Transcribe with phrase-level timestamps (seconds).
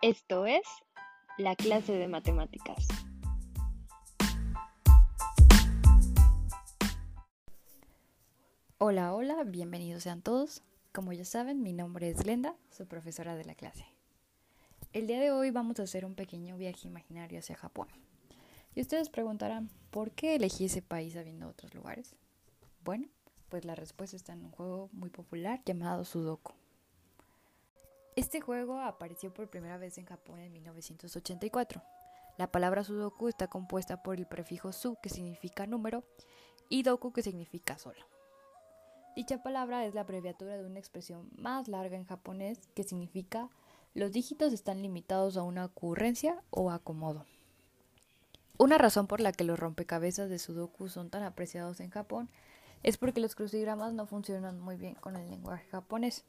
[0.00, 0.62] Esto es
[1.38, 2.86] la clase de matemáticas.
[8.78, 10.62] Hola, hola, bienvenidos sean todos.
[10.92, 13.86] Como ya saben, mi nombre es Glenda, su profesora de la clase.
[14.92, 17.88] El día de hoy vamos a hacer un pequeño viaje imaginario hacia Japón.
[18.76, 22.14] Y ustedes preguntarán, ¿por qué elegí ese país habiendo otros lugares?
[22.84, 23.08] Bueno,
[23.48, 26.57] pues la respuesta está en un juego muy popular llamado Sudoku.
[28.18, 31.80] Este juego apareció por primera vez en Japón en 1984.
[32.36, 36.02] La palabra Sudoku está compuesta por el prefijo su, que significa número,
[36.68, 38.04] y doku, que significa solo.
[39.14, 43.50] Dicha palabra es la abreviatura de una expresión más larga en japonés que significa
[43.94, 47.24] los dígitos están limitados a una ocurrencia o acomodo.
[48.56, 52.28] Una razón por la que los rompecabezas de Sudoku son tan apreciados en Japón
[52.82, 56.24] es porque los crucigramas no funcionan muy bien con el lenguaje japonés,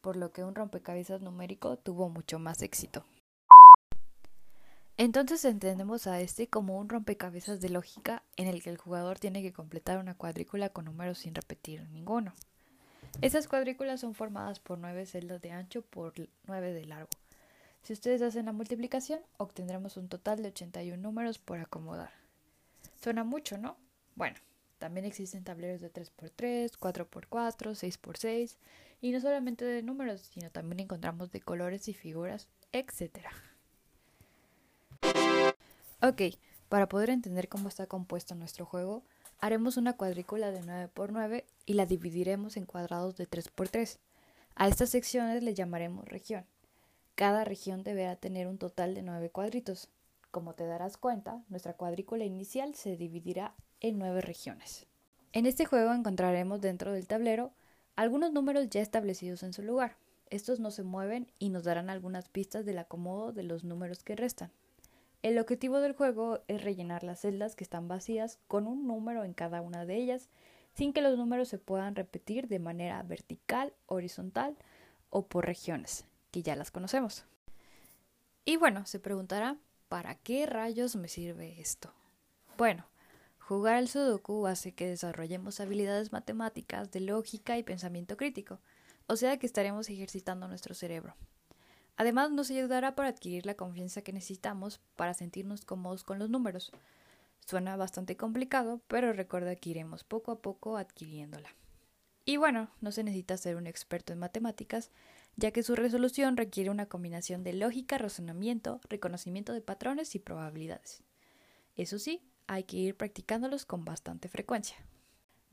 [0.00, 3.04] por lo que un rompecabezas numérico tuvo mucho más éxito.
[4.96, 9.40] Entonces entendemos a este como un rompecabezas de lógica en el que el jugador tiene
[9.40, 12.34] que completar una cuadrícula con números sin repetir ninguno.
[13.22, 16.12] Estas cuadrículas son formadas por nueve celdas de ancho por
[16.46, 17.08] 9 de largo.
[17.82, 22.12] Si ustedes hacen la multiplicación, obtendremos un total de 81 números por acomodar.
[23.02, 23.78] Suena mucho, ¿no?
[24.16, 24.36] Bueno,
[24.78, 28.56] también existen tableros de 3x3, 4x4, 6x6
[29.00, 33.26] y no solamente de números, sino también encontramos de colores y figuras, etc.
[36.02, 36.22] Ok,
[36.68, 39.02] para poder entender cómo está compuesto nuestro juego,
[39.38, 43.98] haremos una cuadrícula de 9x9 y la dividiremos en cuadrados de 3x3.
[44.54, 46.46] A estas secciones le llamaremos región.
[47.14, 49.88] Cada región deberá tener un total de 9 cuadritos.
[50.30, 54.86] Como te darás cuenta, nuestra cuadrícula inicial se dividirá en 9 regiones.
[55.32, 57.52] En este juego encontraremos dentro del tablero
[58.00, 59.98] algunos números ya establecidos en su lugar.
[60.30, 64.16] Estos no se mueven y nos darán algunas pistas del acomodo de los números que
[64.16, 64.50] restan.
[65.22, 69.34] El objetivo del juego es rellenar las celdas que están vacías con un número en
[69.34, 70.30] cada una de ellas,
[70.72, 74.56] sin que los números se puedan repetir de manera vertical, horizontal
[75.10, 77.26] o por regiones, que ya las conocemos.
[78.46, 79.58] Y bueno, se preguntará,
[79.90, 81.92] ¿para qué rayos me sirve esto?
[82.56, 82.86] Bueno,
[83.50, 88.60] jugar al Sudoku hace que desarrollemos habilidades matemáticas de lógica y pensamiento crítico,
[89.08, 91.16] o sea que estaremos ejercitando nuestro cerebro.
[91.96, 96.70] Además, nos ayudará para adquirir la confianza que necesitamos para sentirnos cómodos con los números.
[97.44, 101.48] Suena bastante complicado, pero recuerda que iremos poco a poco adquiriéndola.
[102.24, 104.92] Y bueno, no se necesita ser un experto en matemáticas,
[105.34, 111.02] ya que su resolución requiere una combinación de lógica, razonamiento, reconocimiento de patrones y probabilidades.
[111.74, 114.76] Eso sí, hay que ir practicándolos con bastante frecuencia.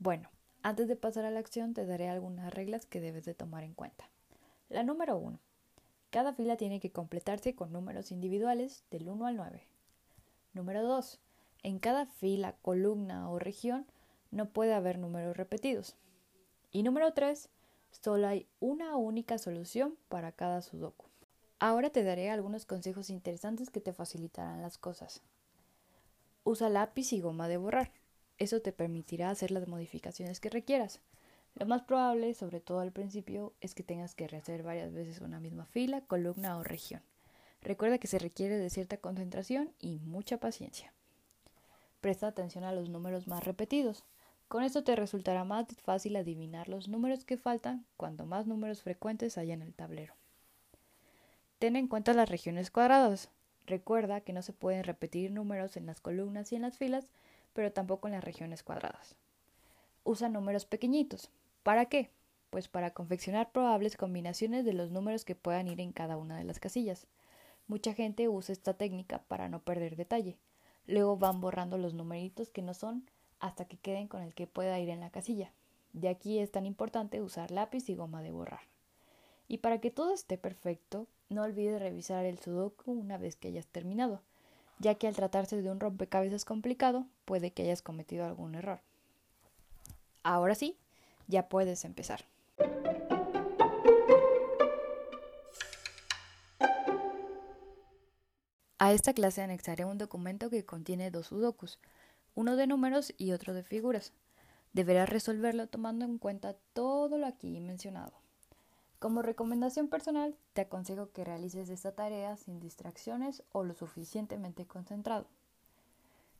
[0.00, 0.30] Bueno,
[0.64, 3.72] antes de pasar a la acción te daré algunas reglas que debes de tomar en
[3.72, 4.10] cuenta.
[4.68, 5.38] La número 1.
[6.10, 9.68] Cada fila tiene que completarse con números individuales del 1 al 9.
[10.54, 11.20] Número 2.
[11.62, 13.86] En cada fila, columna o región
[14.32, 15.94] no puede haber números repetidos.
[16.72, 17.48] Y número 3.
[17.92, 21.06] Solo hay una única solución para cada sudoku.
[21.60, 25.22] Ahora te daré algunos consejos interesantes que te facilitarán las cosas.
[26.48, 27.92] Usa lápiz y goma de borrar.
[28.38, 31.02] Eso te permitirá hacer las modificaciones que requieras.
[31.54, 35.40] Lo más probable, sobre todo al principio, es que tengas que rehacer varias veces una
[35.40, 37.02] misma fila, columna o región.
[37.60, 40.94] Recuerda que se requiere de cierta concentración y mucha paciencia.
[42.00, 44.06] Presta atención a los números más repetidos.
[44.48, 49.36] Con esto te resultará más fácil adivinar los números que faltan cuanto más números frecuentes
[49.36, 50.14] haya en el tablero.
[51.58, 53.28] Ten en cuenta las regiones cuadradas.
[53.68, 57.10] Recuerda que no se pueden repetir números en las columnas y en las filas,
[57.52, 59.14] pero tampoco en las regiones cuadradas.
[60.04, 61.28] Usa números pequeñitos.
[61.64, 62.08] ¿Para qué?
[62.48, 66.44] Pues para confeccionar probables combinaciones de los números que puedan ir en cada una de
[66.44, 67.06] las casillas.
[67.66, 70.38] Mucha gente usa esta técnica para no perder detalle.
[70.86, 73.04] Luego van borrando los numeritos que no son
[73.38, 75.52] hasta que queden con el que pueda ir en la casilla.
[75.92, 78.62] De aquí es tan importante usar lápiz y goma de borrar.
[79.46, 83.66] Y para que todo esté perfecto, no olvides revisar el sudoku una vez que hayas
[83.66, 84.22] terminado,
[84.78, 88.80] ya que al tratarse de un rompecabezas complicado, puede que hayas cometido algún error.
[90.22, 90.76] Ahora sí,
[91.26, 92.24] ya puedes empezar.
[98.80, 101.78] A esta clase anexaré un documento que contiene dos sudokus,
[102.34, 104.12] uno de números y otro de figuras.
[104.72, 108.12] Deberás resolverlo tomando en cuenta todo lo aquí mencionado.
[108.98, 115.26] Como recomendación personal, te aconsejo que realices esta tarea sin distracciones o lo suficientemente concentrado.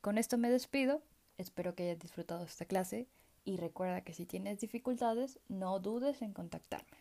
[0.00, 1.00] Con esto me despido,
[1.38, 3.06] espero que hayas disfrutado esta clase
[3.44, 6.98] y recuerda que si tienes dificultades, no dudes en contactarme.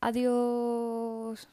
[0.00, 1.48] Adiós.